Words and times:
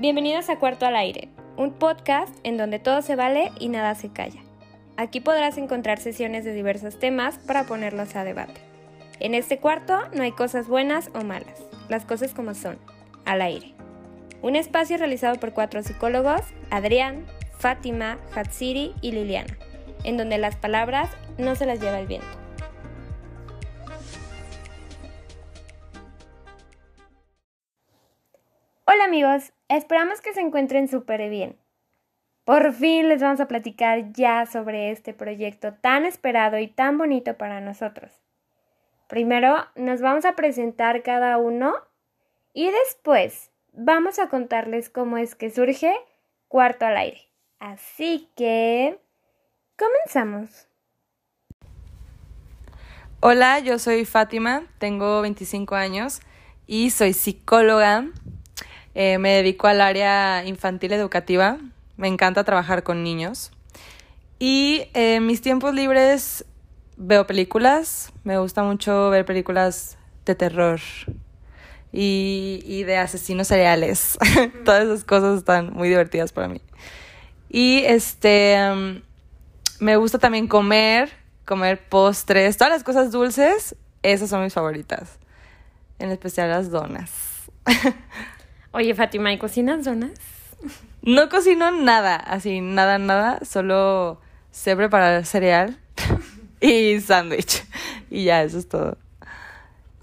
Bienvenidos 0.00 0.48
a 0.48 0.60
Cuarto 0.60 0.86
al 0.86 0.94
Aire, 0.94 1.28
un 1.56 1.72
podcast 1.72 2.32
en 2.44 2.56
donde 2.56 2.78
todo 2.78 3.02
se 3.02 3.16
vale 3.16 3.50
y 3.58 3.68
nada 3.68 3.96
se 3.96 4.12
calla. 4.12 4.40
Aquí 4.96 5.18
podrás 5.18 5.58
encontrar 5.58 5.98
sesiones 5.98 6.44
de 6.44 6.52
diversos 6.52 7.00
temas 7.00 7.38
para 7.38 7.64
ponerlos 7.64 8.14
a 8.14 8.22
debate. 8.22 8.60
En 9.18 9.34
este 9.34 9.58
cuarto 9.58 9.98
no 10.14 10.22
hay 10.22 10.30
cosas 10.30 10.68
buenas 10.68 11.10
o 11.14 11.24
malas, 11.24 11.64
las 11.88 12.04
cosas 12.04 12.32
como 12.32 12.54
son, 12.54 12.78
al 13.24 13.42
aire. 13.42 13.74
Un 14.40 14.54
espacio 14.54 14.98
realizado 14.98 15.34
por 15.40 15.52
cuatro 15.52 15.82
psicólogos, 15.82 16.42
Adrián, 16.70 17.26
Fátima, 17.58 18.18
Hatsiri 18.36 18.94
y 19.00 19.10
Liliana, 19.10 19.58
en 20.04 20.16
donde 20.16 20.38
las 20.38 20.54
palabras 20.54 21.10
no 21.38 21.56
se 21.56 21.66
las 21.66 21.80
lleva 21.80 21.98
el 21.98 22.06
viento. 22.06 22.37
Amigos, 29.18 29.52
esperamos 29.68 30.20
que 30.20 30.32
se 30.32 30.40
encuentren 30.40 30.86
súper 30.86 31.28
bien. 31.28 31.58
Por 32.44 32.72
fin 32.72 33.08
les 33.08 33.20
vamos 33.20 33.40
a 33.40 33.48
platicar 33.48 34.12
ya 34.12 34.46
sobre 34.46 34.92
este 34.92 35.12
proyecto 35.12 35.74
tan 35.74 36.04
esperado 36.04 36.56
y 36.58 36.68
tan 36.68 36.98
bonito 36.98 37.36
para 37.36 37.60
nosotros. 37.60 38.12
Primero 39.08 39.56
nos 39.74 40.00
vamos 40.00 40.24
a 40.24 40.36
presentar 40.36 41.02
cada 41.02 41.36
uno 41.36 41.74
y 42.52 42.70
después 42.70 43.50
vamos 43.72 44.20
a 44.20 44.28
contarles 44.28 44.88
cómo 44.88 45.18
es 45.18 45.34
que 45.34 45.50
surge 45.50 45.92
Cuarto 46.46 46.86
al 46.86 46.96
Aire. 46.96 47.20
Así 47.58 48.30
que... 48.36 49.00
comenzamos. 49.76 50.68
Hola, 53.18 53.58
yo 53.58 53.80
soy 53.80 54.04
Fátima, 54.04 54.62
tengo 54.78 55.22
25 55.22 55.74
años 55.74 56.20
y 56.68 56.90
soy 56.90 57.14
psicóloga. 57.14 58.04
Eh, 58.94 59.18
me 59.18 59.30
dedico 59.30 59.66
al 59.66 59.80
área 59.80 60.44
infantil 60.44 60.92
educativa. 60.92 61.58
Me 61.96 62.08
encanta 62.08 62.44
trabajar 62.44 62.82
con 62.82 63.02
niños. 63.02 63.50
Y 64.38 64.88
en 64.94 65.26
mis 65.26 65.40
tiempos 65.40 65.74
libres 65.74 66.44
veo 66.96 67.26
películas. 67.26 68.12
Me 68.24 68.38
gusta 68.38 68.62
mucho 68.62 69.10
ver 69.10 69.24
películas 69.24 69.98
de 70.24 70.34
terror 70.34 70.80
y, 71.92 72.60
y 72.64 72.84
de 72.84 72.98
asesinos 72.98 73.48
seriales. 73.48 74.18
Todas 74.64 74.84
esas 74.84 75.04
cosas 75.04 75.38
están 75.38 75.72
muy 75.72 75.88
divertidas 75.88 76.32
para 76.32 76.48
mí. 76.48 76.60
Y 77.48 77.78
este, 77.84 78.56
um, 78.72 79.00
me 79.80 79.96
gusta 79.96 80.18
también 80.18 80.48
comer, 80.48 81.10
comer 81.44 81.88
postres, 81.88 82.56
todas 82.56 82.72
las 82.72 82.84
cosas 82.84 83.10
dulces, 83.10 83.74
esas 84.02 84.28
son 84.28 84.42
mis 84.42 84.52
favoritas. 84.52 85.18
En 85.98 86.10
especial 86.10 86.50
las 86.50 86.70
donas. 86.70 87.10
Oye, 88.72 88.94
Fátima, 88.94 89.32
¿y 89.32 89.38
cocinas 89.38 89.84
donas? 89.84 90.12
No 91.02 91.28
cocino 91.28 91.70
nada, 91.70 92.16
así, 92.16 92.60
nada, 92.60 92.98
nada, 92.98 93.38
solo 93.44 94.20
sé 94.50 94.76
preparar 94.76 95.24
cereal 95.24 95.78
y 96.60 97.00
sándwich. 97.00 97.64
Y 98.10 98.24
ya, 98.24 98.42
eso 98.42 98.58
es 98.58 98.68
todo. 98.68 98.98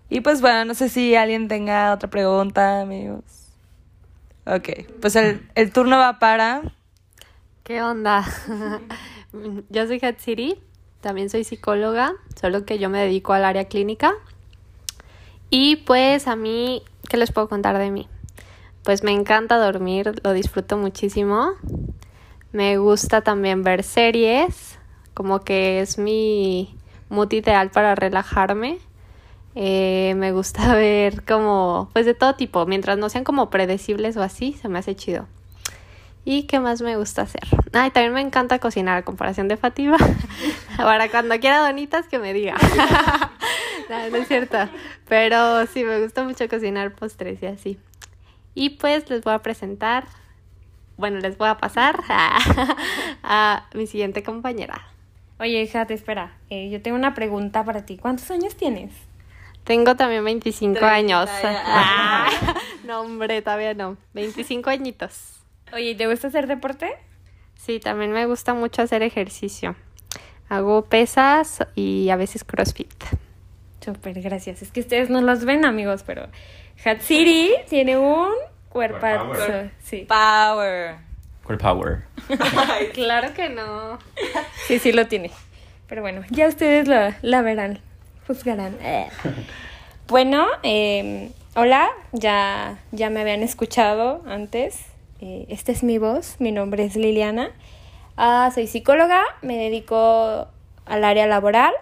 Y 0.09 0.21
pues 0.21 0.41
bueno, 0.41 0.65
no 0.65 0.73
sé 0.73 0.89
si 0.89 1.15
alguien 1.15 1.47
tenga 1.47 1.93
otra 1.93 2.09
pregunta, 2.09 2.81
amigos. 2.81 3.23
Ok, 4.45 4.69
pues 5.01 5.15
el, 5.15 5.47
el 5.55 5.71
turno 5.71 5.97
va 5.97 6.19
para... 6.19 6.61
¿Qué 7.63 7.81
onda? 7.81 8.23
yo 9.69 9.87
soy 9.87 9.99
Hatsiri, 10.03 10.59
también 11.01 11.29
soy 11.29 11.43
psicóloga, 11.43 12.13
solo 12.39 12.65
que 12.65 12.79
yo 12.79 12.89
me 12.89 12.99
dedico 12.99 13.33
al 13.33 13.45
área 13.45 13.65
clínica. 13.65 14.13
Y 15.49 15.77
pues 15.77 16.27
a 16.27 16.35
mí, 16.35 16.83
¿qué 17.09 17.17
les 17.17 17.31
puedo 17.31 17.49
contar 17.49 17.77
de 17.77 17.91
mí? 17.91 18.07
Pues 18.85 19.01
me 19.01 19.11
encanta 19.11 19.57
dormir, 19.57 20.21
lo 20.23 20.31
disfruto 20.33 20.77
muchísimo. 20.77 21.53
Me 22.51 22.77
gusta 22.77 23.21
también 23.21 23.63
ver 23.63 23.81
series, 23.81 24.77
como 25.15 25.39
que 25.39 25.81
es 25.81 25.97
mi 25.97 26.77
mood 27.09 27.31
ideal 27.33 27.71
para 27.71 27.95
relajarme. 27.95 28.77
Eh, 29.55 30.13
me 30.17 30.31
gusta 30.33 30.75
ver 30.75 31.25
como, 31.25 31.89
pues 31.93 32.05
de 32.05 32.13
todo 32.13 32.35
tipo, 32.35 32.67
mientras 32.67 32.99
no 32.99 33.09
sean 33.09 33.23
como 33.23 33.49
predecibles 33.49 34.17
o 34.17 34.21
así, 34.21 34.53
se 34.53 34.69
me 34.69 34.77
hace 34.77 34.95
chido. 34.95 35.25
¿Y 36.23 36.43
qué 36.43 36.59
más 36.59 36.83
me 36.83 36.95
gusta 36.95 37.23
hacer? 37.23 37.41
Ay, 37.73 37.89
también 37.89 38.13
me 38.13 38.21
encanta 38.21 38.59
cocinar, 38.59 39.03
comparación 39.03 39.47
de 39.47 39.57
Fatima. 39.57 39.97
Para 40.77 41.09
cuando 41.09 41.39
quiera 41.39 41.65
donitas, 41.65 42.07
que 42.07 42.19
me 42.19 42.33
diga. 42.33 42.55
no 44.11 44.17
es 44.17 44.27
cierto. 44.27 44.57
Pero 45.07 45.65
sí, 45.65 45.83
me 45.83 46.01
gusta 46.03 46.23
mucho 46.23 46.47
cocinar 46.47 46.93
postres 46.93 47.41
y 47.41 47.47
así. 47.47 47.79
Y 48.55 48.71
pues 48.71 49.09
les 49.09 49.21
voy 49.21 49.33
a 49.33 49.39
presentar, 49.39 50.05
bueno, 50.97 51.19
les 51.19 51.37
voy 51.37 51.49
a 51.49 51.57
pasar 51.57 51.99
a, 52.09 52.39
a 53.23 53.65
mi 53.75 53.85
siguiente 53.85 54.23
compañera. 54.23 54.87
Oye, 55.39 55.67
Jate, 55.67 55.93
espera. 55.93 56.37
Eh, 56.49 56.69
yo 56.69 56.81
tengo 56.81 56.97
una 56.97 57.13
pregunta 57.13 57.63
para 57.65 57.85
ti. 57.85 57.97
¿Cuántos 57.97 58.31
años 58.31 58.55
tienes? 58.55 58.93
Tengo 59.65 59.95
también 59.95 60.23
25 60.23 60.75
Treinta, 60.79 60.93
años. 60.93 61.29
ya. 61.43 61.63
Ah, 61.67 62.29
no, 62.85 63.01
hombre, 63.01 63.41
todavía 63.41 63.73
no. 63.73 63.97
25 64.13 64.69
añitos. 64.69 65.41
Oye, 65.73 65.93
¿te 65.95 66.07
gusta 66.07 66.27
hacer 66.27 66.47
deporte? 66.47 66.93
Sí, 67.55 67.79
también 67.79 68.11
me 68.11 68.25
gusta 68.27 68.53
mucho 68.53 68.81
hacer 68.83 69.01
ejercicio. 69.01 69.75
Hago 70.47 70.85
pesas 70.85 71.65
y 71.75 72.09
a 72.11 72.15
veces 72.15 72.43
CrossFit. 72.43 72.93
Súper, 73.85 74.19
gracias. 74.19 74.63
Es 74.63 74.71
que 74.71 74.79
ustedes 74.79 75.11
no 75.11 75.21
los 75.21 75.45
ven, 75.45 75.63
amigos, 75.63 76.01
pero 76.03 76.27
Hatsiri 76.83 77.51
tiene 77.69 77.97
un 77.97 78.31
cuerpazo. 78.69 79.27
Cuerpower. 79.27 79.71
Sí. 79.83 80.07
Power. 80.09 80.95
Power. 81.59 82.03
Claro 82.93 83.33
que 83.35 83.49
no. 83.49 83.99
sí, 84.67 84.79
sí 84.79 84.91
lo 84.91 85.05
tiene. 85.05 85.29
Pero 85.87 86.01
bueno, 86.01 86.23
ya 86.31 86.47
ustedes 86.47 86.87
la, 86.87 87.15
la 87.21 87.41
verán, 87.41 87.79
juzgarán. 88.27 88.75
Bueno, 90.07 90.45
eh, 90.61 91.31
hola, 91.55 91.89
ya, 92.11 92.77
ya 92.91 93.09
me 93.09 93.21
habían 93.21 93.41
escuchado 93.41 94.21
antes. 94.27 94.85
Eh, 95.19 95.47
esta 95.49 95.71
es 95.71 95.81
mi 95.81 95.97
voz, 95.97 96.35
mi 96.37 96.51
nombre 96.51 96.85
es 96.85 96.95
Liliana. 96.95 97.49
Ah, 98.15 98.51
soy 98.53 98.67
psicóloga, 98.67 99.23
me 99.41 99.57
dedico 99.57 100.47
al 100.85 101.03
área 101.03 101.25
laboral. 101.25 101.73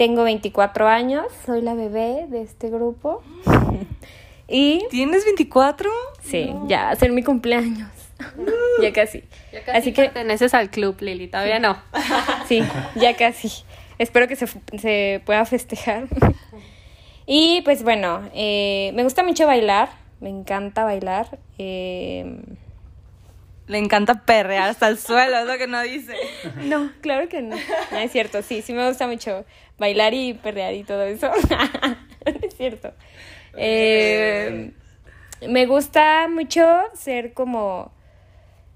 Tengo 0.00 0.24
24 0.24 0.88
años, 0.88 1.26
soy 1.44 1.60
la 1.60 1.74
bebé 1.74 2.24
de 2.26 2.40
este 2.40 2.70
grupo. 2.70 3.22
y 4.48 4.82
¿Tienes 4.88 5.26
24? 5.26 5.90
sí, 6.22 6.54
ya 6.68 6.84
va 6.84 6.90
a 6.92 6.96
ser 6.96 7.12
mi 7.12 7.22
cumpleaños. 7.22 7.90
ya 8.82 8.94
casi. 8.94 9.24
Así 9.70 9.92
que 9.92 10.04
perteneces 10.04 10.54
al 10.54 10.70
club, 10.70 10.96
Lili. 11.00 11.28
Todavía 11.28 11.58
no. 11.58 11.76
Sí, 12.48 12.62
ya 12.94 13.14
casi. 13.14 13.52
Espero 13.98 14.26
que 14.26 14.36
se, 14.36 14.46
se 14.78 15.20
pueda 15.26 15.44
festejar. 15.44 16.08
Y 17.26 17.60
pues 17.66 17.82
bueno, 17.82 18.22
eh, 18.32 18.92
me 18.94 19.04
gusta 19.04 19.22
mucho 19.22 19.46
bailar, 19.46 19.90
me 20.20 20.30
encanta 20.30 20.82
bailar. 20.82 21.38
eh, 21.58 22.40
Le 23.70 23.78
encanta 23.78 24.24
perrear 24.24 24.70
hasta 24.70 24.88
el 24.88 24.98
suelo, 24.98 25.38
es 25.38 25.46
lo 25.46 25.56
que 25.56 25.68
no 25.68 25.80
dice. 25.82 26.16
no, 26.64 26.90
claro 27.00 27.28
que 27.28 27.40
no. 27.40 27.54
No 27.92 27.98
es 27.98 28.10
cierto, 28.10 28.42
sí, 28.42 28.62
sí 28.62 28.72
me 28.72 28.88
gusta 28.88 29.06
mucho 29.06 29.44
bailar 29.78 30.12
y 30.12 30.34
perrear 30.34 30.74
y 30.74 30.82
todo 30.82 31.04
eso. 31.04 31.30
no 32.26 32.32
es 32.42 32.56
cierto. 32.56 32.92
Eh, 33.56 34.72
me 35.48 35.66
gusta 35.66 36.26
mucho 36.26 36.66
ser 36.94 37.32
como 37.32 37.92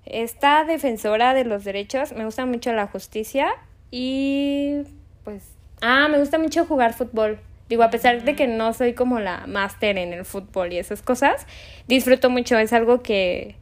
esta 0.07 0.63
defensora 0.63 1.35
de 1.35 1.45
los 1.45 1.65
derechos, 1.65 2.13
me 2.13 2.25
gusta 2.25 2.47
mucho 2.47 2.73
la 2.73 2.87
justicia 2.87 3.49
y 3.91 4.83
pues, 5.25 5.43
ah, 5.81 6.07
me 6.09 6.21
gusta 6.21 6.39
mucho 6.39 6.67
jugar 6.67 6.95
fútbol. 6.95 7.41
Digo, 7.69 7.83
a 7.83 7.91
pesar 7.91 8.23
de 8.23 8.37
que 8.37 8.47
no 8.47 8.73
soy 8.75 8.93
como 8.93 9.19
la 9.19 9.49
máster 9.49 9.99
en 9.99 10.13
el 10.13 10.25
fútbol 10.25 10.73
y 10.73 10.79
esas 10.79 11.03
cosas, 11.03 11.49
disfruto 11.89 12.31
mucho, 12.31 12.57
es 12.59 12.73
algo 12.73 13.03
que, 13.03 13.57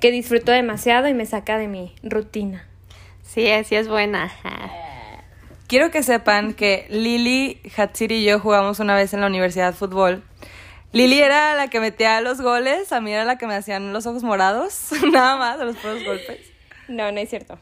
que 0.00 0.10
disfruto 0.10 0.52
demasiado 0.52 1.08
y 1.08 1.14
me 1.14 1.26
saca 1.26 1.58
de 1.58 1.68
mi 1.68 1.94
rutina. 2.02 2.66
Sí, 3.22 3.48
sí 3.64 3.74
es 3.76 3.88
buena. 3.88 4.32
Quiero 5.66 5.90
que 5.90 6.02
sepan 6.02 6.54
que 6.54 6.86
Lili, 6.88 7.60
Hatsiri 7.76 8.16
y 8.16 8.24
yo 8.24 8.40
jugamos 8.40 8.80
una 8.80 8.94
vez 8.96 9.12
en 9.12 9.20
la 9.20 9.26
universidad 9.26 9.74
fútbol. 9.74 10.22
Lili 10.92 11.20
era 11.20 11.54
la 11.54 11.68
que 11.68 11.80
metía 11.80 12.20
los 12.22 12.40
goles, 12.40 12.90
a 12.92 13.00
mí 13.02 13.12
era 13.12 13.24
la 13.26 13.36
que 13.36 13.46
me 13.46 13.54
hacían 13.54 13.92
los 13.92 14.06
ojos 14.06 14.22
morados, 14.22 14.88
nada 15.12 15.36
más, 15.36 15.58
de 15.58 15.66
los 15.66 15.76
puros 15.76 16.02
golpes. 16.04 16.40
No, 16.88 17.12
no 17.12 17.20
es 17.20 17.28
cierto. 17.28 17.58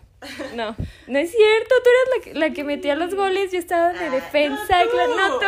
No, 0.55 0.77
no 1.09 1.19
es 1.19 1.31
cierto. 1.33 1.75
Tú 1.83 1.91
eras 1.91 2.09
la 2.19 2.25
que, 2.25 2.39
la 2.39 2.51
que 2.55 2.65
metía 2.65 2.95
los 2.95 3.15
goles. 3.15 3.51
Yo 3.53 3.59
estaba 3.59 3.93
de 3.93 4.09
defensa. 4.11 4.85
y 4.85 4.89
claro, 4.89 5.17
no, 5.17 5.39
tú. 5.39 5.47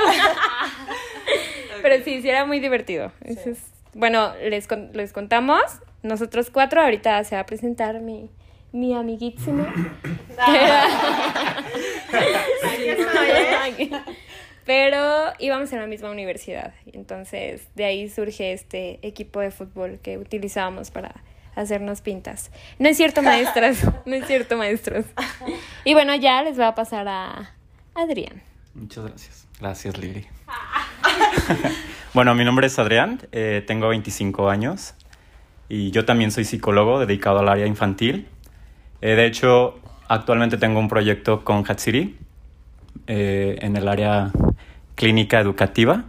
Pero 1.83 2.05
sí, 2.05 2.21
sí 2.23 2.29
era 2.29 2.45
muy 2.45 2.59
divertido. 2.61 3.13
Eso 3.25 3.51
es- 3.51 3.63
Bueno, 3.95 4.35
les, 4.43 4.69
les 4.93 5.13
contamos. 5.13 5.63
Nosotros 6.03 6.51
cuatro. 6.51 6.83
Ahorita 6.83 7.23
se 7.25 7.35
va 7.35 7.43
a 7.43 7.47
presentar 7.47 8.01
mi, 8.01 8.31
mi 8.73 8.95
amiguísimo. 8.95 9.67
Pero 14.69 15.33
íbamos 15.39 15.73
en 15.73 15.81
la 15.81 15.87
misma 15.87 16.11
universidad. 16.11 16.75
Entonces, 16.93 17.67
de 17.75 17.87
ahí 17.87 18.11
surge 18.11 18.53
este 18.53 18.99
equipo 19.01 19.41
de 19.41 19.51
fútbol 19.51 19.99
que 20.03 20.19
utilizábamos 20.19 20.91
para 20.91 21.23
hacernos 21.55 22.03
pintas. 22.03 22.51
No 22.79 22.89
es 22.89 22.99
cierto, 22.99 23.23
maestras, 23.23 23.83
no 24.05 24.15
es 24.15 24.27
cierto, 24.27 24.59
maestros. 24.59 25.07
Y 25.85 25.95
bueno, 25.95 26.15
ya 26.17 26.43
les 26.43 26.57
voy 26.57 26.67
a 26.67 26.75
pasar 26.75 27.09
a 27.09 27.55
Adrián. 27.95 28.43
Muchas 28.75 29.07
gracias. 29.07 29.49
Gracias, 29.59 29.97
Lili. 29.97 30.27
bueno, 32.13 32.35
mi 32.35 32.45
nombre 32.45 32.67
es 32.67 32.79
Adrián, 32.79 33.23
eh, 33.33 33.65
tengo 33.67 33.89
25 33.89 34.51
años 34.51 34.95
y 35.69 35.91
yo 35.91 36.05
también 36.05 36.31
soy 36.31 36.45
psicólogo 36.45 37.01
dedicado 37.01 37.41
al 37.41 37.49
área 37.49 37.67
infantil. 37.67 38.29
Eh, 39.01 39.15
de 39.15 39.27
hecho, 39.27 39.79
actualmente 40.09 40.57
tengo 40.57 40.81
un 40.81 40.89
proyecto 40.89 41.45
con 41.45 41.65
Hatsiri 41.69 42.17
eh, 43.07 43.59
en 43.61 43.77
el 43.77 43.89
área 43.89 44.31
clínica 44.95 45.41
educativa. 45.41 46.05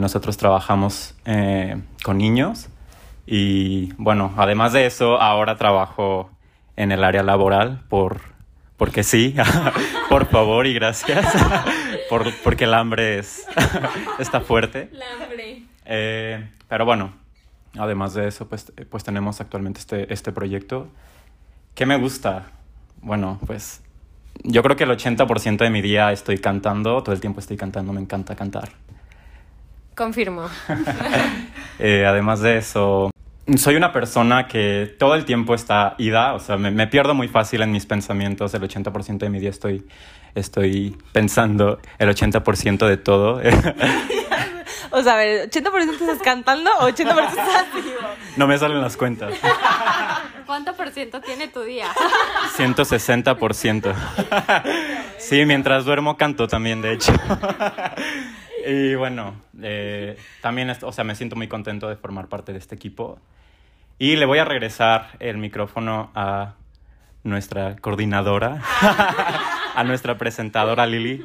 nosotros 0.00 0.36
trabajamos 0.38 1.14
con 2.02 2.16
niños 2.16 2.70
y 3.26 3.92
bueno, 3.98 4.32
además 4.36 4.72
de 4.72 4.86
eso, 4.86 5.20
ahora 5.20 5.56
trabajo 5.56 6.30
en 6.76 6.92
el 6.92 7.04
área 7.04 7.22
laboral 7.22 7.82
por 7.88 8.20
porque 8.80 9.02
sí, 9.02 9.36
por 10.08 10.24
favor 10.24 10.66
y 10.66 10.72
gracias, 10.72 11.26
por, 12.08 12.34
porque 12.42 12.64
el 12.64 12.72
hambre 12.72 13.18
es, 13.18 13.46
está 14.18 14.40
fuerte. 14.40 14.88
El 14.90 15.02
hambre. 15.02 15.62
Eh, 15.84 16.48
pero 16.66 16.86
bueno, 16.86 17.12
además 17.76 18.14
de 18.14 18.28
eso, 18.28 18.48
pues, 18.48 18.72
pues 18.88 19.04
tenemos 19.04 19.40
actualmente 19.40 19.80
este, 19.80 20.12
este 20.12 20.32
proyecto. 20.32 20.88
¿Qué 21.74 21.86
me 21.86 21.96
gusta? 21.96 22.50
Bueno, 23.02 23.38
pues 23.46 23.82
yo 24.42 24.62
creo 24.62 24.76
que 24.76 24.84
el 24.84 24.90
80% 24.90 25.58
de 25.58 25.70
mi 25.70 25.82
día 25.82 26.12
estoy 26.12 26.38
cantando, 26.38 27.02
todo 27.02 27.14
el 27.14 27.20
tiempo 27.20 27.40
estoy 27.40 27.56
cantando, 27.56 27.92
me 27.92 28.00
encanta 28.00 28.34
cantar. 28.34 28.70
Confirmo. 29.94 30.48
Eh, 31.82 32.04
además 32.04 32.40
de 32.40 32.58
eso, 32.58 33.10
soy 33.56 33.76
una 33.76 33.90
persona 33.90 34.46
que 34.48 34.94
todo 34.98 35.14
el 35.14 35.24
tiempo 35.24 35.54
está 35.54 35.94
ida, 35.96 36.34
o 36.34 36.40
sea, 36.40 36.58
me, 36.58 36.86
pierdo 36.88 37.14
muy 37.14 37.26
fácil 37.26 37.62
en 37.62 37.72
mis 37.72 37.86
pensamientos, 37.86 38.52
el 38.52 38.60
80% 38.60 39.16
de 39.16 39.30
mi 39.30 39.40
día 39.40 39.48
estoy, 39.48 39.86
estoy 40.34 40.94
pensando 41.12 41.80
el 41.98 42.10
80% 42.10 42.86
de 42.86 42.96
todo. 42.98 43.40
o 44.90 45.02
sea, 45.02 45.14
a 45.14 45.16
ver, 45.16 45.50
¿80% 45.50 45.92
estás 45.92 46.18
cantando 46.18 46.70
o 46.80 46.88
80% 46.88 47.28
estás 47.28 47.74
vivo? 47.74 47.98
No 48.36 48.46
me 48.46 48.58
salen 48.58 48.80
las 48.80 48.96
cuentas. 48.96 49.34
¿Cuánto 50.46 50.74
por 50.74 50.90
ciento 50.90 51.20
tiene 51.20 51.48
tu 51.48 51.62
día? 51.62 51.86
160%. 52.56 53.94
Sí, 55.18 55.44
mientras 55.44 55.84
duermo 55.84 56.16
canto 56.16 56.48
también, 56.48 56.82
de 56.82 56.94
hecho. 56.94 57.12
Y 58.66 58.94
bueno, 58.94 59.34
eh, 59.62 60.18
también, 60.42 60.70
o 60.82 60.92
sea, 60.92 61.04
me 61.04 61.14
siento 61.14 61.36
muy 61.36 61.48
contento 61.48 61.88
de 61.88 61.96
formar 61.96 62.28
parte 62.28 62.52
de 62.52 62.58
este 62.58 62.74
equipo. 62.74 63.18
Y 63.98 64.16
le 64.16 64.26
voy 64.26 64.38
a 64.38 64.44
regresar 64.44 65.08
el 65.18 65.38
micrófono 65.38 66.10
a 66.14 66.54
nuestra 67.22 67.76
coordinadora, 67.76 68.62
a 69.74 69.84
nuestra 69.84 70.18
presentadora 70.18 70.86
Lili. 70.86 71.24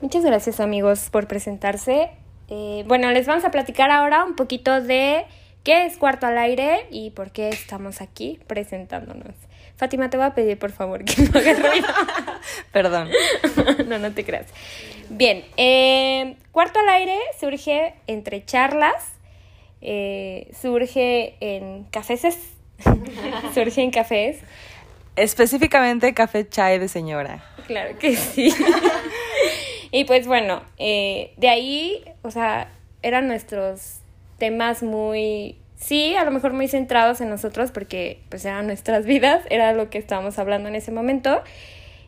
Muchas 0.00 0.24
gracias 0.24 0.60
amigos 0.60 1.08
por 1.10 1.26
presentarse. 1.26 2.10
Eh, 2.50 2.84
bueno, 2.86 3.10
les 3.10 3.26
vamos 3.26 3.44
a 3.44 3.50
platicar 3.50 3.90
ahora 3.90 4.24
un 4.24 4.34
poquito 4.34 4.80
de 4.80 5.24
qué 5.64 5.84
es 5.84 5.96
Cuarto 5.96 6.26
al 6.26 6.38
Aire 6.38 6.86
y 6.90 7.10
por 7.10 7.30
qué 7.30 7.50
estamos 7.50 8.00
aquí 8.00 8.40
presentándonos. 8.46 9.34
Fátima, 9.76 10.10
te 10.10 10.16
voy 10.16 10.26
a 10.26 10.34
pedir 10.34 10.58
por 10.58 10.72
favor 10.72 11.04
que 11.04 11.22
no 11.22 11.38
hagas 11.38 11.62
ruido. 11.62 11.86
Perdón. 12.72 13.10
no, 13.86 13.98
no 13.98 14.12
te 14.12 14.24
creas. 14.24 14.46
Bien, 15.10 15.44
eh, 15.56 16.36
Cuarto 16.50 16.80
al 16.80 16.88
Aire 16.88 17.18
surge 17.38 17.94
entre 18.06 18.44
charlas, 18.44 19.12
eh, 19.80 20.50
surge 20.60 21.36
en 21.40 21.84
cafés, 21.84 22.24
surge 23.54 23.82
en 23.82 23.90
cafés. 23.90 24.38
Específicamente 25.16 26.12
café 26.14 26.48
chai 26.48 26.78
de 26.78 26.88
señora. 26.88 27.44
Claro 27.66 27.98
que 27.98 28.16
sí. 28.16 28.52
Y 29.90 30.04
pues 30.04 30.26
bueno, 30.26 30.62
eh, 30.78 31.32
de 31.36 31.48
ahí, 31.48 32.04
o 32.22 32.30
sea, 32.30 32.70
eran 33.02 33.28
nuestros 33.28 34.00
temas 34.38 34.82
muy 34.82 35.56
sí, 35.78 36.14
a 36.16 36.24
lo 36.24 36.30
mejor 36.30 36.52
muy 36.52 36.68
centrados 36.68 37.20
en 37.20 37.30
nosotros 37.30 37.70
porque 37.70 38.20
pues 38.28 38.44
eran 38.44 38.66
nuestras 38.66 39.06
vidas, 39.06 39.44
era 39.50 39.72
lo 39.72 39.90
que 39.90 39.98
estábamos 39.98 40.38
hablando 40.38 40.68
en 40.68 40.74
ese 40.74 40.92
momento. 40.92 41.42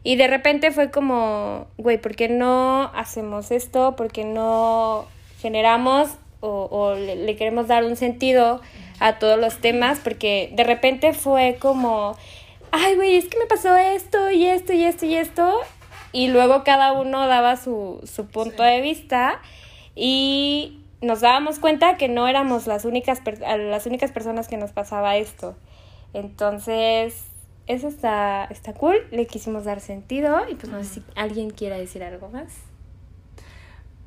Y 0.02 0.16
de 0.16 0.28
repente 0.28 0.70
fue 0.70 0.90
como, 0.90 1.66
güey, 1.76 1.98
¿por 1.98 2.16
qué 2.16 2.28
no 2.28 2.90
hacemos 2.94 3.50
esto? 3.50 3.96
¿Por 3.96 4.10
qué 4.10 4.24
no 4.24 5.06
generamos 5.40 6.08
o, 6.40 6.94
le, 6.94 7.36
queremos 7.36 7.68
dar 7.68 7.84
un 7.84 7.96
sentido 7.96 8.62
a 8.98 9.18
todos 9.18 9.38
los 9.38 9.58
temas? 9.58 9.98
Porque 10.02 10.50
de 10.54 10.64
repente 10.64 11.12
fue 11.12 11.58
como, 11.60 12.16
ay, 12.70 12.94
güey, 12.94 13.16
es 13.16 13.26
que 13.28 13.38
me 13.38 13.44
pasó 13.44 13.76
esto 13.76 14.30
y 14.30 14.46
esto 14.46 14.72
y 14.72 14.84
esto 14.84 15.04
y 15.04 15.16
esto. 15.16 15.60
Y 16.12 16.28
luego 16.28 16.64
cada 16.64 16.92
uno 16.92 17.26
daba 17.26 17.56
su, 17.56 18.00
su 18.04 18.26
punto 18.26 18.62
de 18.62 18.80
vista. 18.80 19.40
Y 19.94 20.80
nos 21.02 21.20
dábamos 21.20 21.58
cuenta 21.58 21.96
que 21.96 22.08
no 22.08 22.28
éramos 22.28 22.66
las 22.66 22.84
únicas, 22.84 23.20
las 23.40 23.86
únicas 23.86 24.12
personas 24.12 24.48
que 24.48 24.56
nos 24.56 24.72
pasaba 24.72 25.16
esto. 25.16 25.56
Entonces, 26.12 27.24
eso 27.66 27.88
está, 27.88 28.46
está 28.50 28.74
cool, 28.74 28.96
le 29.10 29.26
quisimos 29.26 29.64
dar 29.64 29.80
sentido 29.80 30.40
y 30.50 30.56
pues 30.56 30.72
no 30.72 30.82
sé 30.82 30.94
si 30.94 31.02
alguien 31.14 31.50
quiera 31.50 31.76
decir 31.76 32.02
algo 32.02 32.28
más. 32.28 32.52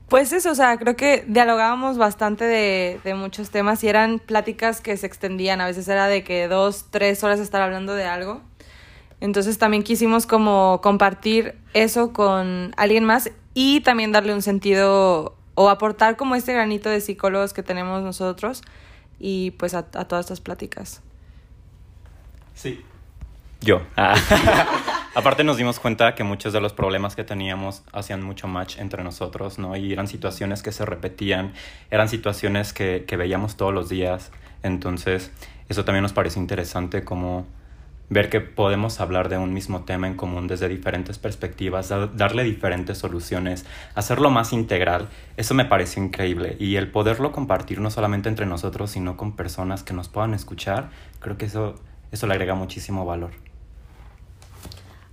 Pues 0.09 0.31
eso, 0.31 0.51
o 0.51 0.55
sea, 0.55 0.77
creo 0.77 0.95
que 0.95 1.23
dialogábamos 1.27 1.97
bastante 1.97 2.43
de, 2.45 2.99
de, 3.03 3.15
muchos 3.15 3.49
temas 3.49 3.83
y 3.83 3.87
eran 3.87 4.19
pláticas 4.19 4.79
que 4.79 4.95
se 4.97 5.07
extendían, 5.07 5.59
a 5.59 5.65
veces 5.65 5.87
era 5.87 6.07
de 6.07 6.23
que 6.23 6.47
dos, 6.47 6.87
tres 6.91 7.23
horas 7.23 7.39
estar 7.39 7.61
hablando 7.61 7.95
de 7.95 8.03
algo. 8.03 8.41
Entonces 9.23 9.57
también 9.57 9.83
quisimos 9.83 10.27
como 10.27 10.81
compartir 10.83 11.55
eso 11.73 12.11
con 12.11 12.73
alguien 12.75 13.05
más 13.05 13.31
y 13.53 13.79
también 13.79 14.11
darle 14.11 14.33
un 14.33 14.41
sentido 14.41 15.37
o 15.55 15.69
aportar 15.69 16.17
como 16.17 16.35
este 16.35 16.51
granito 16.51 16.89
de 16.89 16.99
psicólogos 16.99 17.53
que 17.53 17.63
tenemos 17.63 18.03
nosotros 18.03 18.63
y 19.19 19.51
pues 19.51 19.75
a, 19.75 19.83
todas 19.83 20.25
estas 20.25 20.41
pláticas. 20.41 21.01
Sí. 22.53 22.81
Yo. 23.61 23.83
Ah. 23.95 24.13
Aparte 25.15 25.45
nos 25.45 25.55
dimos 25.55 25.79
cuenta 25.79 26.15
que 26.15 26.25
muchos 26.25 26.51
de 26.51 26.59
los 26.59 26.73
problemas 26.73 27.15
que 27.15 27.23
teníamos 27.23 27.83
hacían 27.93 28.21
mucho 28.23 28.49
match 28.49 28.77
entre 28.77 29.05
nosotros, 29.05 29.57
¿no? 29.57 29.77
Y 29.77 29.93
eran 29.93 30.09
situaciones 30.09 30.61
que 30.63 30.73
se 30.73 30.85
repetían, 30.85 31.53
eran 31.91 32.09
situaciones 32.09 32.73
que, 32.73 33.05
que 33.07 33.15
veíamos 33.15 33.55
todos 33.55 33.73
los 33.73 33.87
días. 33.87 34.31
Entonces, 34.63 35.31
eso 35.69 35.85
también 35.85 36.03
nos 36.03 36.11
pareció 36.11 36.41
interesante 36.41 37.05
como 37.05 37.45
ver 38.13 38.29
que 38.29 38.39
podemos 38.39 39.01
hablar 39.01 39.27
de 39.27 39.37
un 39.37 39.53
mismo 39.53 39.83
tema 39.83 40.07
en 40.07 40.15
común 40.15 40.47
desde 40.47 40.69
diferentes 40.69 41.17
perspectivas, 41.17 41.89
darle 42.13 42.43
diferentes 42.43 42.97
soluciones, 42.99 43.65
hacerlo 43.95 44.29
más 44.29 44.53
integral, 44.53 45.09
eso 45.35 45.53
me 45.53 45.65
parece 45.65 45.99
increíble. 45.99 46.55
Y 46.59 46.75
el 46.75 46.89
poderlo 46.91 47.31
compartir 47.31 47.81
no 47.81 47.89
solamente 47.89 48.29
entre 48.29 48.45
nosotros, 48.45 48.91
sino 48.91 49.17
con 49.17 49.35
personas 49.35 49.83
que 49.83 49.93
nos 49.93 50.09
puedan 50.09 50.33
escuchar, 50.33 50.89
creo 51.19 51.37
que 51.37 51.45
eso, 51.45 51.75
eso 52.11 52.27
le 52.27 52.33
agrega 52.33 52.55
muchísimo 52.55 53.05
valor. 53.05 53.31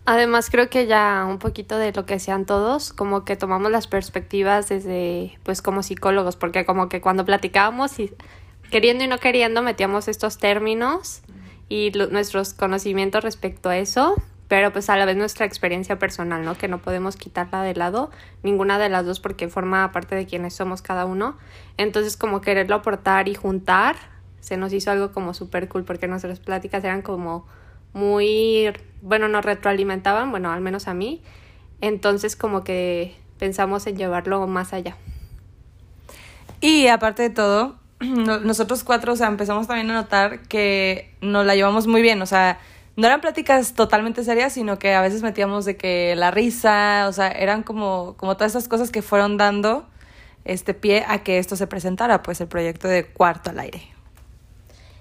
Además 0.04 0.50
creo 0.50 0.68
que 0.68 0.86
ya 0.86 1.26
un 1.28 1.38
poquito 1.38 1.78
de 1.78 1.92
lo 1.92 2.04
que 2.04 2.18
sean 2.18 2.44
todos, 2.44 2.92
como 2.92 3.24
que 3.24 3.36
tomamos 3.36 3.70
las 3.70 3.86
perspectivas 3.86 4.68
desde, 4.68 5.38
pues 5.42 5.62
como 5.62 5.82
psicólogos, 5.82 6.36
porque 6.36 6.64
como 6.64 6.88
que 6.88 7.00
cuando 7.00 7.24
platicábamos 7.24 7.98
y 8.00 8.12
queriendo 8.70 9.04
y 9.04 9.08
no 9.08 9.18
queriendo 9.18 9.62
metíamos 9.62 10.08
estos 10.08 10.38
términos 10.38 11.22
y 11.70 11.92
nuestros 12.10 12.52
conocimientos 12.52 13.22
respecto 13.22 13.70
a 13.70 13.78
eso, 13.78 14.20
pero 14.48 14.72
pues 14.72 14.90
a 14.90 14.96
la 14.96 15.04
vez 15.04 15.16
nuestra 15.16 15.46
experiencia 15.46 16.00
personal, 16.00 16.44
¿no? 16.44 16.58
Que 16.58 16.66
no 16.66 16.82
podemos 16.82 17.16
quitarla 17.16 17.62
de 17.62 17.74
lado, 17.74 18.10
ninguna 18.42 18.80
de 18.80 18.88
las 18.88 19.06
dos 19.06 19.20
porque 19.20 19.48
forma 19.48 19.92
parte 19.92 20.16
de 20.16 20.26
quienes 20.26 20.52
somos 20.52 20.82
cada 20.82 21.06
uno. 21.06 21.38
Entonces 21.76 22.16
como 22.16 22.40
quererlo 22.40 22.74
aportar 22.74 23.28
y 23.28 23.36
juntar, 23.36 23.94
se 24.40 24.56
nos 24.56 24.72
hizo 24.72 24.90
algo 24.90 25.12
como 25.12 25.32
súper 25.32 25.68
cool 25.68 25.84
porque 25.84 26.08
nuestras 26.08 26.40
pláticas 26.40 26.82
eran 26.82 27.02
como 27.02 27.46
muy, 27.92 28.72
bueno, 29.00 29.28
nos 29.28 29.44
retroalimentaban, 29.44 30.32
bueno, 30.32 30.50
al 30.50 30.60
menos 30.60 30.88
a 30.88 30.94
mí. 30.94 31.22
Entonces 31.80 32.34
como 32.34 32.64
que 32.64 33.14
pensamos 33.38 33.86
en 33.86 33.96
llevarlo 33.96 34.44
más 34.48 34.72
allá. 34.72 34.96
Y 36.60 36.88
aparte 36.88 37.22
de 37.22 37.30
todo, 37.30 37.79
nosotros 38.44 38.82
cuatro, 38.84 39.12
o 39.12 39.16
sea, 39.16 39.28
empezamos 39.28 39.66
también 39.66 39.90
a 39.90 39.94
notar 39.94 40.40
que 40.48 41.14
nos 41.20 41.44
la 41.44 41.54
llevamos 41.54 41.86
muy 41.86 42.02
bien, 42.02 42.20
o 42.22 42.26
sea, 42.26 42.58
no 42.96 43.06
eran 43.06 43.20
pláticas 43.20 43.74
totalmente 43.74 44.24
serias, 44.24 44.52
sino 44.52 44.78
que 44.78 44.94
a 44.94 45.00
veces 45.00 45.22
metíamos 45.22 45.64
de 45.64 45.76
que 45.76 46.14
la 46.16 46.30
risa, 46.30 47.06
o 47.08 47.12
sea, 47.12 47.28
eran 47.28 47.62
como, 47.62 48.14
como 48.16 48.36
todas 48.36 48.52
esas 48.52 48.68
cosas 48.68 48.90
que 48.90 49.02
fueron 49.02 49.36
dando 49.36 49.88
este 50.44 50.74
pie 50.74 51.04
a 51.06 51.22
que 51.22 51.38
esto 51.38 51.56
se 51.56 51.66
presentara, 51.66 52.22
pues 52.22 52.40
el 52.40 52.48
proyecto 52.48 52.88
de 52.88 53.04
Cuarto 53.06 53.50
al 53.50 53.58
Aire. 53.60 53.82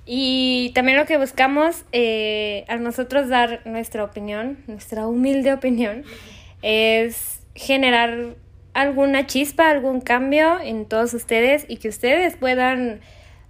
Y 0.06 0.72
también 0.74 0.98
lo 0.98 1.06
que 1.06 1.18
buscamos 1.18 1.84
eh, 1.92 2.66
a 2.68 2.78
nosotros 2.78 3.30
dar 3.30 3.62
nuestra 3.66 4.04
opinión, 4.04 4.58
nuestra 4.68 5.08
humilde 5.08 5.54
opinión, 5.54 6.04
es 6.62 7.42
generar 7.54 8.36
alguna 8.82 9.26
chispa, 9.28 9.70
algún 9.70 10.02
cambio 10.02 10.60
en 10.62 10.86
todos 10.86 11.14
ustedes 11.14 11.66
y 11.68 11.78
que 11.78 11.90
ustedes 11.90 12.36
puedan 12.38 13.02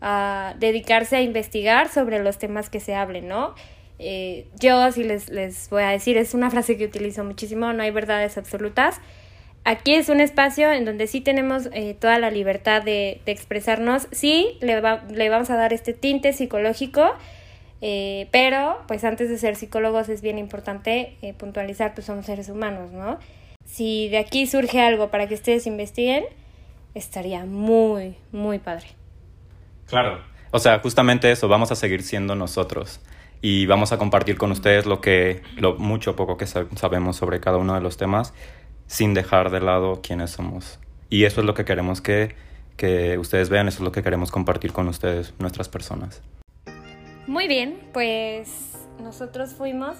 a 0.02 0.56
dedicarse 0.60 1.18
a 1.18 1.22
investigar 1.22 1.90
sobre 1.90 2.24
los 2.24 2.38
temas 2.38 2.70
que 2.70 2.80
se 2.80 2.96
hablen, 2.96 3.28
¿no? 3.28 3.54
Eh, 4.00 4.46
yo 4.58 4.90
sí 4.94 5.04
les, 5.04 5.30
les 5.30 5.70
voy 5.70 5.84
a 5.84 5.90
decir, 5.90 6.18
es 6.18 6.34
una 6.34 6.50
frase 6.50 6.78
que 6.78 6.86
utilizo 6.86 7.24
muchísimo, 7.26 7.74
no 7.74 7.84
hay 7.84 7.92
verdades 7.92 8.38
absolutas. 8.38 9.02
Aquí 9.66 9.94
es 9.96 10.08
un 10.08 10.22
espacio 10.22 10.72
en 10.72 10.86
donde 10.86 11.06
sí 11.06 11.20
tenemos 11.20 11.68
eh, 11.74 11.96
toda 12.00 12.18
la 12.18 12.32
libertad 12.32 12.82
de, 12.82 13.20
de 13.26 13.32
expresarnos. 13.34 14.08
Sí, 14.12 14.58
le, 14.62 14.80
va- 14.80 15.04
le 15.12 15.28
vamos 15.28 15.50
a 15.50 15.58
dar 15.58 15.74
este 15.74 15.92
tinte 15.94 16.32
psicológico, 16.32 17.12
eh, 17.82 18.28
pero 18.32 18.78
pues 18.88 19.04
antes 19.04 19.30
de 19.30 19.38
ser 19.38 19.58
psicólogos 19.58 20.08
es 20.08 20.22
bien 20.22 20.38
importante 20.40 21.18
eh, 21.22 21.34
puntualizar, 21.34 21.94
pues 21.94 22.06
somos 22.08 22.26
seres 22.26 22.48
humanos, 22.48 22.92
¿no? 22.92 23.20
Si 23.72 24.10
de 24.10 24.18
aquí 24.18 24.48
surge 24.48 24.82
algo 24.82 25.10
para 25.12 25.28
que 25.28 25.36
ustedes 25.36 25.68
investiguen, 25.68 26.26
estaría 26.96 27.46
muy, 27.46 28.16
muy 28.32 28.58
padre. 28.58 28.88
Claro. 29.86 30.22
O 30.52 30.58
sea, 30.58 30.80
justamente 30.80 31.32
eso, 31.32 31.48
vamos 31.48 31.72
a 31.72 31.76
seguir 31.76 32.02
siendo 32.02 32.34
nosotros 32.34 33.00
y 33.42 33.68
vamos 33.68 33.92
a 33.92 34.00
compartir 34.00 34.38
con 34.40 34.52
ustedes 34.52 34.88
lo 34.88 35.02
que, 35.02 35.44
lo 35.56 35.76
mucho 35.76 36.12
o 36.12 36.16
poco 36.16 36.36
que 36.36 36.48
sa- 36.48 36.66
sabemos 36.76 37.16
sobre 37.16 37.40
cada 37.40 37.58
uno 37.58 37.76
de 37.76 37.82
los 37.82 37.96
temas, 37.98 38.34
sin 38.88 39.14
dejar 39.14 39.52
de 39.52 39.62
lado 39.62 40.02
quiénes 40.02 40.32
somos. 40.32 40.80
Y 41.12 41.26
eso 41.26 41.42
es 41.42 41.46
lo 41.46 41.54
que 41.54 41.64
queremos 41.64 42.02
que, 42.02 42.36
que 42.76 43.20
ustedes 43.20 43.50
vean, 43.50 43.68
eso 43.68 43.78
es 43.78 43.84
lo 43.84 43.92
que 43.92 44.02
queremos 44.02 44.32
compartir 44.32 44.74
con 44.74 44.88
ustedes, 44.88 45.36
nuestras 45.38 45.70
personas. 45.70 46.24
Muy 47.28 47.48
bien, 47.48 47.80
pues 47.94 48.74
nosotros 49.00 49.54
fuimos, 49.54 49.98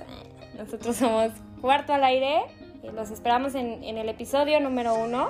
nosotros 0.58 0.96
somos 0.96 1.32
Cuarto 1.62 1.94
al 1.94 2.04
Aire, 2.04 2.42
los 2.84 3.12
esperamos 3.12 3.56
en, 3.56 3.84
en 3.84 3.98
el 3.98 4.10
episodio 4.10 4.60
número 4.60 4.96
uno. 4.96 5.30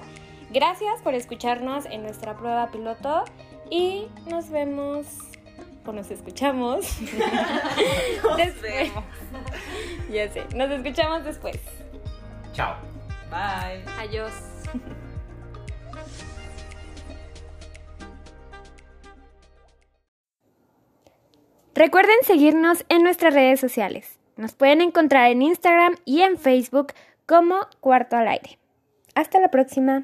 Gracias 0.52 1.02
por 1.02 1.14
escucharnos 1.14 1.86
en 1.86 2.02
nuestra 2.04 2.36
prueba 2.36 2.72
piloto 2.72 3.26
y 3.70 4.08
nos 4.28 4.50
vemos 4.50 5.06
o 5.86 5.92
nos 5.92 6.12
escuchamos 6.12 6.86
después. 8.38 8.92
ya 10.12 10.30
sé, 10.32 10.46
nos 10.56 10.70
escuchamos 10.72 11.24
después. 11.24 11.58
Chao. 12.54 12.76
Bye. 13.30 13.84
Adiós. 13.98 14.32
Recuerden 21.74 22.16
seguirnos 22.24 22.86
en 22.90 23.04
nuestras 23.04 23.34
redes 23.34 23.60
sociales. 23.60 24.20
Nos 24.36 24.54
pueden 24.54 24.82
encontrar 24.82 25.32
en 25.32 25.42
Instagram 25.42 25.96
y 26.06 26.22
en 26.22 26.38
Facebook 26.38 26.94
como 27.30 27.60
Cuarto 27.80 28.18
al 28.18 28.28
Aire. 28.28 28.58
Hasta 29.14 29.40
la 29.40 29.52
próxima. 29.52 30.04